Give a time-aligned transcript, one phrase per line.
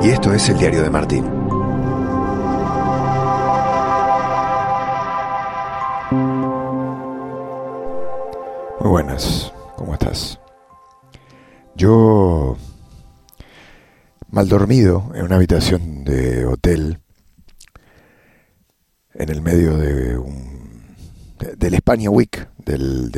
[0.00, 1.24] Y esto es el diario de Martín.
[8.80, 10.38] Muy buenas, ¿cómo estás?
[11.74, 12.56] Yo,
[14.30, 17.00] mal dormido, en una habitación de hotel,
[19.14, 20.96] en el medio de un,
[21.56, 23.10] del España Week, del,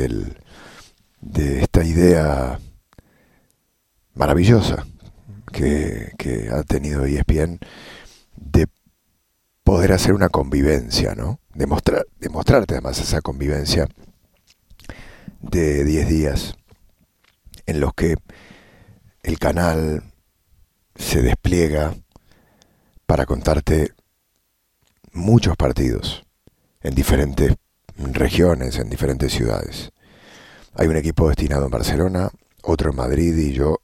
[1.21, 2.59] de esta idea
[4.15, 4.87] maravillosa
[5.51, 7.59] que, ha tenido ESPN
[8.35, 8.67] de
[9.63, 11.39] poder hacer una convivencia, ¿no?
[11.53, 13.87] Demostrar, demostrarte además esa convivencia
[15.41, 16.55] de 10 días
[17.65, 18.15] en los que
[19.23, 20.03] el canal
[20.95, 21.95] se despliega
[23.05, 23.91] para contarte
[25.13, 26.25] muchos partidos
[26.81, 27.55] en diferentes
[27.97, 29.91] regiones, en diferentes ciudades.
[30.73, 32.29] Hay un equipo destinado en Barcelona,
[32.63, 33.79] otro en Madrid y yo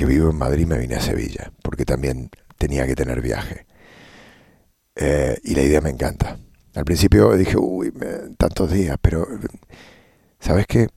[0.00, 3.66] que vivo en Madrid me vine a Sevilla, porque también tenía que tener viaje.
[4.94, 6.38] Eh, y la idea me encanta.
[6.74, 7.92] Al principio dije, uy,
[8.38, 9.28] tantos días, pero
[10.38, 10.88] ¿sabes qué?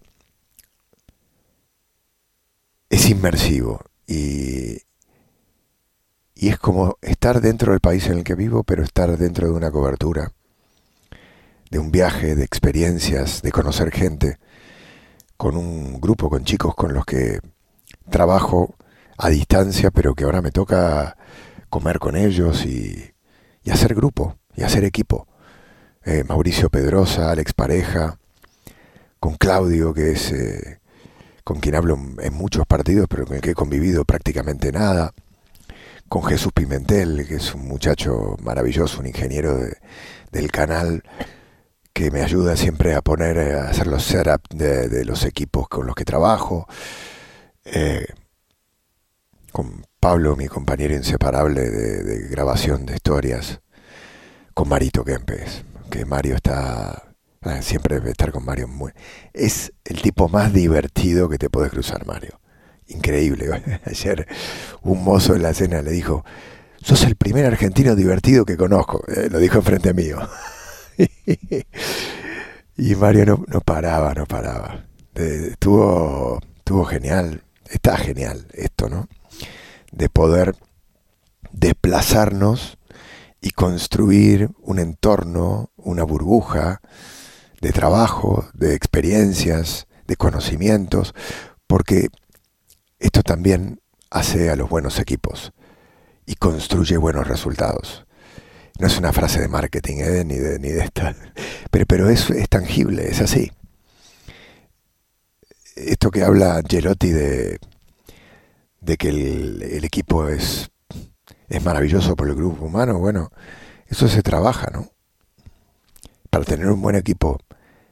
[2.89, 4.77] Es inmersivo y,
[6.33, 9.53] y es como estar dentro del país en el que vivo, pero estar dentro de
[9.53, 10.31] una cobertura,
[11.69, 14.37] de un viaje, de experiencias, de conocer gente,
[15.35, 17.41] con un grupo, con chicos con los que
[18.09, 18.77] trabajo
[19.17, 21.17] a distancia, pero que ahora me toca
[21.69, 23.13] comer con ellos y,
[23.63, 25.27] y hacer grupo, y hacer equipo.
[26.05, 28.19] Eh, Mauricio Pedrosa, Alex Pareja,
[29.19, 30.79] con Claudio, que es eh,
[31.43, 35.13] con quien hablo en muchos partidos, pero con el que he convivido prácticamente nada,
[36.09, 39.77] con Jesús Pimentel, que es un muchacho maravilloso, un ingeniero de,
[40.31, 41.03] del canal,
[41.93, 45.95] que me ayuda siempre a poner, a hacer los setup de, los equipos con los
[45.95, 46.67] que trabajo.
[47.63, 48.05] Eh,
[50.03, 53.61] Pablo, mi compañero inseparable de, grabación de historias,
[54.53, 58.91] con Marito Kempes, que Mario está, eh, siempre debe estar con Mario, muy,
[59.31, 62.37] es el tipo más divertido que te puedes cruzar, Mario.
[62.87, 63.63] Increíble.
[63.85, 64.27] Ayer
[64.81, 66.25] un mozo en la cena le dijo,
[66.81, 70.17] sos el primer argentino divertido que conozco, eh, lo dijo enfrente mío.
[72.75, 74.83] y Mario no, no, paraba, no paraba.
[75.15, 79.07] Estuvo, estuvo genial, está genial esto, ¿no?
[79.93, 80.55] De poder
[81.51, 82.77] desplazarnos
[83.41, 86.81] y construir un entorno, una burbuja
[87.61, 91.13] de trabajo, de experiencias, de conocimientos,
[91.67, 92.07] porque
[92.99, 95.53] esto también hace a los buenos equipos
[96.25, 98.05] y construye buenos resultados.
[98.79, 100.23] No es una frase de marketing ¿eh?
[100.25, 101.15] ni, de, ni de esta,
[101.71, 103.51] pero, pero es, es tangible, es así.
[105.75, 107.59] Esto que habla Gelotti de
[108.83, 110.69] de que el, el, equipo es,
[111.47, 113.31] es maravilloso por el grupo humano, bueno,
[113.87, 114.89] eso se trabaja, ¿no?
[116.29, 117.39] Para tener un buen equipo,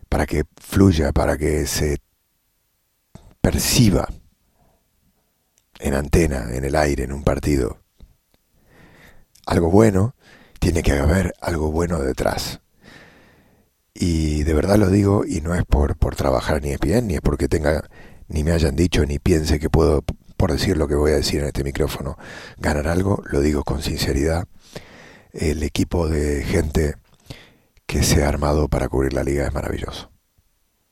[0.09, 2.00] para que fluya, para que se
[3.40, 4.07] perciba
[5.79, 7.79] en antena, en el aire, en un partido,
[9.46, 10.16] algo bueno,
[10.59, 12.62] tiene que haber algo bueno detrás.
[13.94, 17.22] Y de verdad lo digo, y no es por, por trabajar ni ESPN, ni es
[17.22, 17.90] porque tenga,
[18.28, 20.03] ni me hayan dicho, ni piense que puedo
[20.41, 22.18] por decir lo que voy a decir en este micrófono,
[22.57, 24.47] ganar algo, lo digo con sinceridad.
[25.34, 26.96] El equipo de gente
[27.85, 30.09] que se ha armado para cubrir la liga es maravilloso.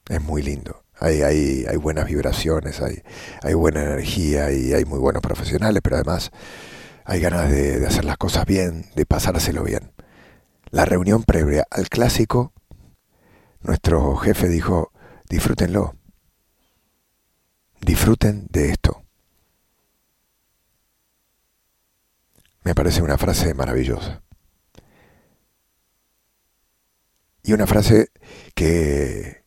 [0.07, 0.83] Es muy lindo.
[0.99, 3.01] Hay, hay, hay buenas vibraciones, hay,
[3.41, 6.29] hay buena energía y hay muy buenos profesionales, pero además
[7.03, 9.93] hay ganas de, de hacer las cosas bien, de pasárselo bien.
[10.69, 12.53] La reunión previa al clásico,
[13.61, 14.91] nuestro jefe dijo,
[15.27, 15.95] disfrútenlo,
[17.81, 19.08] disfruten de esto.
[22.69, 24.21] Me parece una frase maravillosa.
[27.41, 28.11] Y una frase
[28.53, 29.43] que,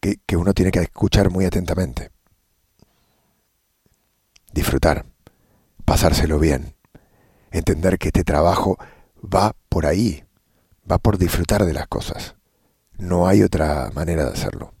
[0.00, 2.12] que, que, uno tiene que escuchar muy atentamente.
[4.54, 5.04] Disfrutar,
[5.84, 6.74] pasárselo bien,
[7.50, 8.78] entender que este trabajo
[9.22, 10.24] va por ahí,
[10.90, 12.36] va por disfrutar de las cosas.
[12.96, 14.72] No hay otra manera de hacerlo.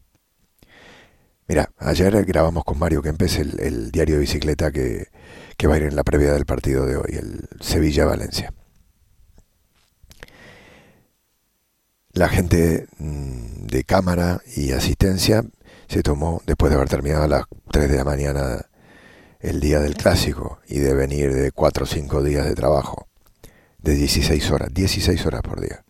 [1.48, 5.08] Mira, ayer grabamos con Mario Kempes el, el diario de bicicleta que,
[5.56, 8.52] que va a ir en la previa del partido de hoy, el Sevilla-Valencia.
[12.12, 15.44] La gente mm, de cámara y asistencia
[15.88, 18.66] se tomó, después de haber terminado a las 3 de la mañana
[19.38, 23.06] el día del clásico y de venir de 4 o 5 días de trabajo,
[23.78, 25.85] de 16 horas, 16 horas por día.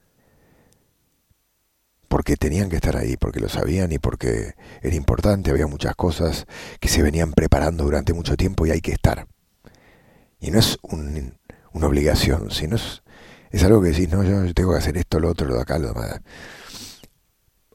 [2.17, 6.47] Porque tenían que estar ahí, porque lo sabían y porque era importante, había muchas cosas
[6.81, 9.27] que se venían preparando durante mucho tiempo y hay que estar
[10.41, 13.03] Y no es una obligación, sino es,
[13.51, 15.79] es algo que decís, no, yo, tengo que hacer esto, lo otro, lo de acá,
[15.79, 16.23] lo demás.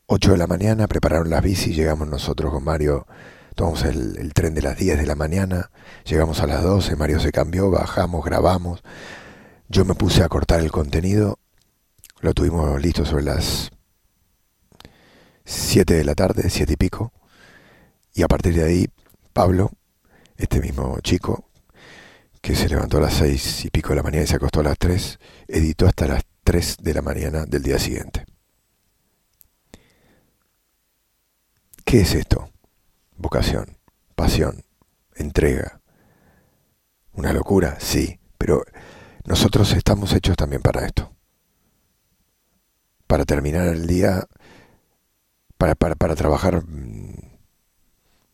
[0.07, 3.05] 8 de la mañana, prepararon las bicis, llegamos nosotros con Mario,
[3.53, 5.69] tomamos el, el, tren de las 10 de la mañana,
[6.03, 8.81] llegamos a las 12, Mario se cambió, bajamos, grabamos,
[9.69, 11.37] yo me puse a cortar el contenido,
[12.21, 13.71] lo tuvimos listo sobre las
[15.51, 17.11] 7 de la tarde, 7 y pico,
[18.13, 18.89] y a partir de ahí,
[19.33, 19.71] Pablo,
[20.37, 21.49] este mismo chico,
[22.41, 24.63] que se levantó a las 6 y pico de la mañana y se acostó a
[24.63, 28.25] las 3, editó hasta las 3 de la mañana del día siguiente.
[31.83, 32.49] ¿Qué es esto?
[33.17, 33.77] Vocación,
[34.15, 34.63] pasión,
[35.15, 35.81] entrega.
[37.11, 37.77] ¿Una locura?
[37.79, 38.63] Sí, pero
[39.25, 41.11] nosotros estamos hechos también para esto.
[43.05, 44.25] Para terminar el día,
[45.61, 47.19] para, para, trabajar mm,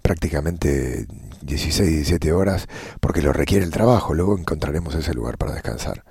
[0.02, 1.06] prácticamente
[1.42, 2.68] 16, 17 horas,
[3.02, 6.06] porque lo requiere el trabajo, luego encontraremos ese lugar para descansar.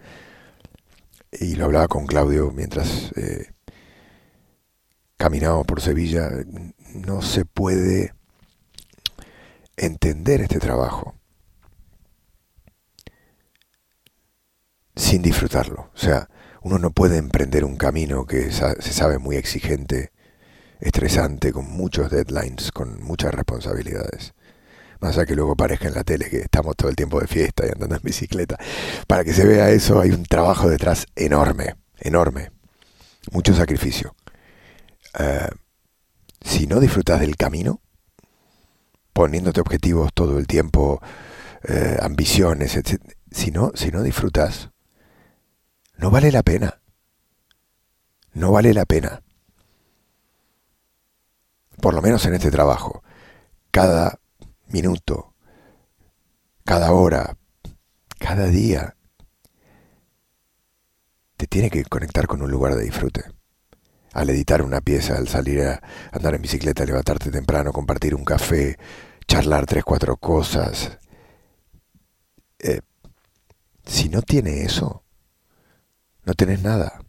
[1.33, 3.53] Y lo hablaba con Claudio mientras eh,
[5.67, 6.31] por Sevilla,
[6.93, 8.13] no se puede
[9.77, 11.15] entender este trabajo
[14.95, 15.91] sin disfrutarlo.
[15.95, 16.29] O sea,
[16.63, 20.13] uno no puede emprender un camino que se sabe muy exigente,
[20.81, 24.35] estresante, con muchos deadlines, con muchas responsabilidades.
[25.01, 27.67] Más allá que luego parezca en la tele que estamos todo el tiempo de fiesta
[27.67, 28.59] y andando en bicicleta.
[29.07, 32.51] Para que se vea eso hay un trabajo detrás enorme, enorme.
[33.31, 34.15] Mucho sacrificio.
[35.19, 35.49] Eh,
[36.43, 37.81] si no disfrutas del camino,
[39.13, 41.01] poniéndote objetivos todo el tiempo,
[41.65, 44.71] eh, ambiciones, etc., si no, si no disfrutas,
[45.99, 46.81] no vale la pena.
[48.33, 49.23] No vale la pena.
[51.81, 53.03] Por lo menos en este trabajo.
[53.71, 54.19] Cada
[54.69, 55.35] minuto,
[56.65, 57.37] cada hora,
[58.19, 58.97] cada día,
[61.37, 63.25] te tiene que conectar con un lugar de disfrute.
[64.13, 68.79] Al editar una pieza, al salir a andar en bicicleta, levantarte temprano, compartir un café,
[69.29, 70.99] charlar tres, cuatro cosas.
[72.59, 72.81] Eh,
[73.85, 75.05] si no tiene eso,
[76.25, 77.01] no tenés nada.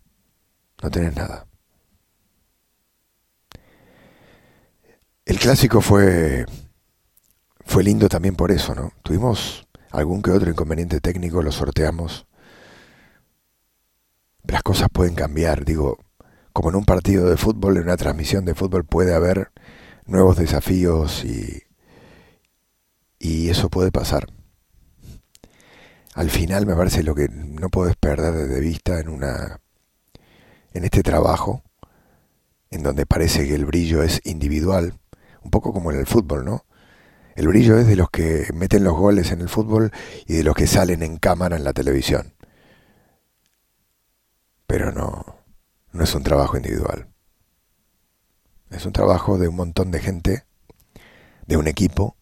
[0.84, 1.48] No tenés nada.
[5.27, 6.45] El clásico fue
[7.65, 8.94] fue lindo también por eso, ¿no?
[9.03, 12.25] Tuvimos algún que otro inconveniente técnico, lo sorteamos.
[14.44, 15.97] Las cosas pueden cambiar, digo,
[16.53, 19.51] como en un partido de fútbol, en una transmisión de fútbol puede haber
[20.06, 21.63] nuevos desafíos y,
[23.19, 24.27] y eso puede pasar
[26.18, 29.59] al final me parece lo que no puedes perder de vista en una
[30.74, 31.62] en este trabajo
[32.71, 34.95] en donde parece que el brillo es individual,
[35.48, 36.66] un poco como en el fútbol, ¿no?
[37.38, 39.92] El brillo es de los que meten los goles en el fútbol
[40.26, 42.34] y de los que salen en cámara en la televisión.
[44.66, 45.38] Pero no,
[45.94, 47.08] no es un trabajo individual.
[48.72, 50.44] Es un trabajo de un montón de gente,
[51.46, 52.18] de un equipo,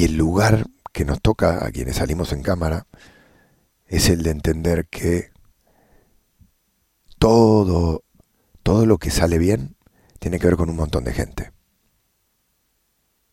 [0.00, 2.86] Y el lugar que nos toca a quienes salimos en cámara
[3.86, 5.29] es el de entender que
[7.20, 8.02] todo,
[8.62, 9.76] todo lo que sale bien
[10.18, 11.52] tiene que ver con un montón de gente.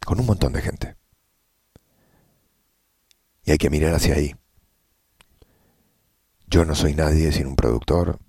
[0.06, 0.96] Con un montón de gente.
[3.46, 4.36] Y hay que mirar hacia ahí.
[6.48, 8.20] Yo no soy nadie sin un productor,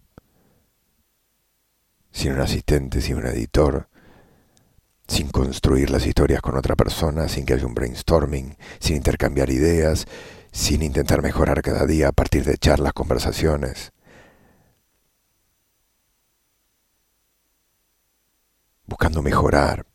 [2.12, 3.88] sin un asistente, sin un editor,
[5.08, 10.06] sin construir las historias con otra persona, sin que haya un brainstorming, sin intercambiar ideas,
[10.52, 13.92] sin intentar mejorar cada día a partir de charlas, conversaciones.
[18.88, 19.86] Buscando mejorar,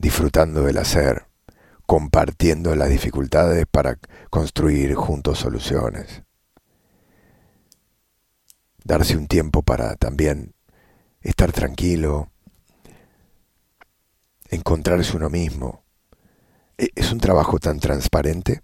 [0.00, 1.26] disfrutando del hacer,
[1.86, 3.98] compartiendo las dificultades para
[4.30, 6.22] construir juntos soluciones.
[8.82, 10.54] Darse un tiempo para también
[11.20, 12.32] estar tranquilo,
[14.48, 15.84] encontrarse uno mismo.
[16.78, 18.62] E, es un trabajo tan transparente.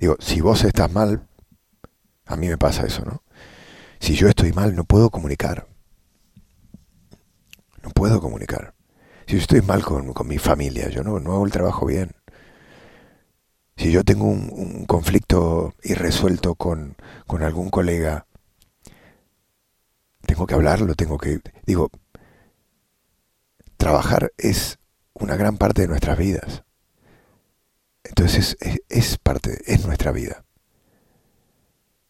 [0.00, 1.28] Digo, si vos estás mal,
[2.24, 3.22] a mí me pasa eso, ¿no?
[4.00, 5.68] Si yo estoy mal, no puedo comunicar.
[7.86, 8.74] No puedo comunicar.
[9.28, 12.16] Si estoy mal con, mi familia, yo no, no, hago el trabajo bien.
[13.76, 16.96] Si yo tengo un, un conflicto irresuelto con,
[17.28, 18.26] con algún colega,
[20.26, 21.40] tengo que hablarlo, tengo que...
[21.64, 21.92] Digo,
[23.76, 24.80] trabajar es
[25.14, 26.64] una gran parte de nuestras vidas.
[28.02, 28.56] Entonces
[28.88, 30.44] es, parte, es nuestra vida.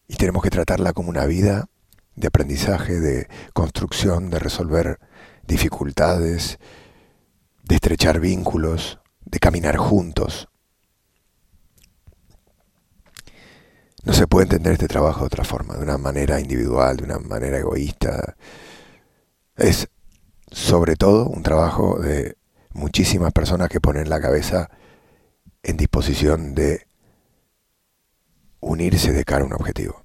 [0.09, 1.69] Y tenemos que tratarla como una vida
[2.15, 4.99] de aprendizaje, de construcción, de resolver
[5.47, 6.59] dificultades,
[7.63, 10.49] de estrechar vínculos, de caminar juntos.
[14.05, 17.19] No se puede entender este trabajo de otra forma, de una manera individual, de una
[17.19, 18.37] manera egoísta.
[19.57, 19.89] Es
[20.51, 22.37] sobre todo un trabajo de
[22.73, 24.71] muchísimas personas que ponen la cabeza
[25.65, 26.87] en disposición de
[28.61, 30.05] unirse de cara a un objetivo.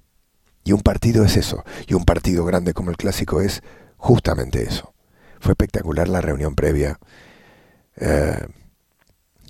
[0.64, 3.62] Y un partido es eso, y un partido grande como el clásico es
[3.96, 4.91] justamente eso.
[5.42, 7.00] Fue espectacular la reunión previa.
[7.96, 8.46] Eh,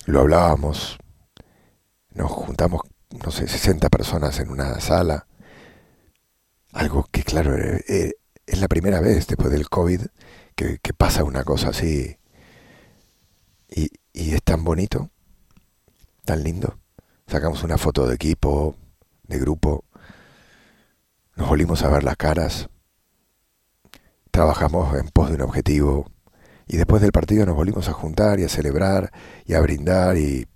[0.06, 0.96] lo hablábamos,
[2.14, 2.80] nos juntamos,
[3.22, 5.26] no sé, 60 personas en una sala.
[6.72, 8.12] Algo que, claro, eh, eh,
[8.46, 10.00] es la primera vez después del COVID
[10.56, 12.16] que, pasa una cosa así.
[13.68, 15.10] Y, y es tan bonito,
[16.24, 16.78] tan lindo.
[17.26, 18.76] Sacamos una foto de equipo,
[19.24, 19.84] de grupo.
[21.36, 22.70] Nos volvimos a ver las caras.
[24.32, 26.10] Trabajamos en pos de un objetivo.
[26.66, 29.12] Y después del partido nos volvimos a juntar y a celebrar
[29.46, 30.48] y a brindar y...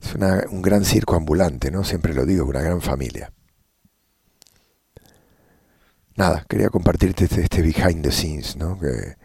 [0.00, 1.82] Es un gran circo ambulante, ¿no?
[1.82, 3.32] Siempre lo digo, una gran familia.
[6.16, 8.78] Nada, quería compartirte este, este behind the scenes, ¿no?
[8.78, 9.16] Que,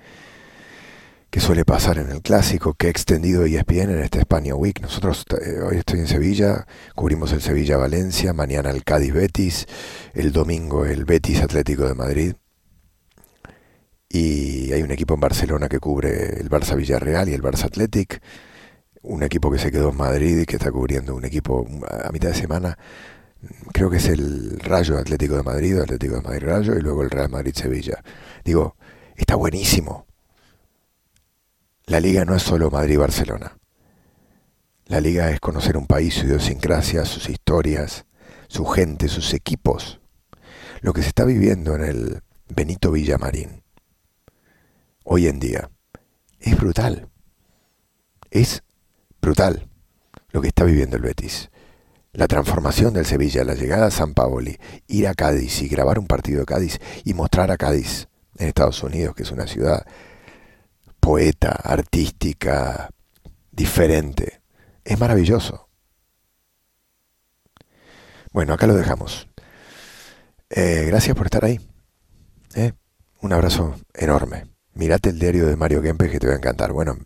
[1.36, 4.80] que suele pasar en el clásico, que he extendido ESPN en este España Week.
[4.80, 6.66] Nosotros eh, hoy estoy en Sevilla,
[6.96, 9.66] cubrimos el Sevilla-Valencia, mañana el Cádiz-Betis,
[10.14, 12.36] el domingo el Betis-Atlético de Madrid.
[14.08, 18.22] Y hay un equipo en Barcelona que cubre el Barça-Villarreal y el Barça-Athletic.
[19.02, 21.68] Un equipo que se quedó en Madrid y que está cubriendo un equipo
[22.06, 22.78] a mitad de semana.
[23.74, 27.10] Creo que es el Rayo Atlético de Madrid, Atlético de Madrid Rayo, y luego el
[27.10, 28.02] Real Madrid-Sevilla.
[28.46, 28.78] Digo,
[29.18, 30.06] está buenísimo
[31.88, 33.58] la liga no es solo Madrid-Barcelona.
[34.88, 38.06] La liga es conocer un país, su idiosincrasia, sus historias,
[38.48, 40.00] su gente, sus equipos.
[40.82, 43.64] Lo que se está viviendo en el Benito Villamarín
[45.04, 45.70] hoy en día
[46.40, 47.10] es brutal.
[48.30, 48.64] Es
[49.22, 49.68] brutal
[50.32, 51.50] lo que está viviendo el Betis.
[52.14, 56.08] La transformación del Sevilla, la llegada a San Paoli, ir a Cádiz y grabar un
[56.08, 59.86] partido de Cádiz y mostrar a Cádiz en Estados Unidos, que es una ciudad
[61.06, 62.90] poeta, artística,
[63.52, 64.42] diferente.
[64.84, 65.70] Es maravilloso.
[68.34, 69.30] Bueno, acá lo dejamos.
[70.50, 71.60] Eh, gracias por estar ahí.
[72.56, 72.74] Eh,
[73.22, 74.48] un abrazo enorme.
[74.74, 76.72] Mirate el diario de Mario Kempes que te va a encantar.
[76.74, 76.98] Bueno,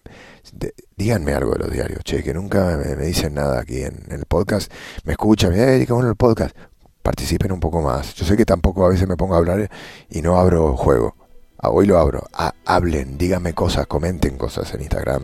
[0.96, 4.72] díganme algo de los diarios, che, que nunca me, dicen nada aquí en, el podcast.
[5.04, 6.56] Me escuchan, eh, qué bueno el podcast.
[7.02, 8.16] Participen un poco más.
[8.16, 9.70] Yo sé que tampoco a veces me pongo a hablar
[10.10, 11.19] y no abro juego.
[11.62, 12.24] Ah, hoy lo abro.
[12.34, 15.24] Ah, hablen, díganme cosas, comenten cosas en Instagram.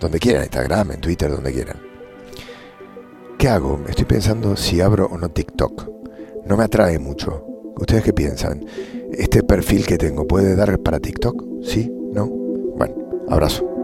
[0.00, 1.76] Donde quieran, Instagram, en Twitter, donde quieran.
[3.38, 3.80] ¿Qué hago?
[3.88, 5.88] Estoy pensando si abro o no TikTok.
[6.46, 7.44] No me atrae mucho.
[7.76, 8.64] ¿Ustedes qué piensan?
[9.12, 11.44] ¿Este perfil que tengo puede dar para TikTok?
[11.62, 11.92] ¿Sí?
[12.12, 12.26] ¿No?
[12.26, 12.96] Bueno,
[13.28, 13.78] abrazo.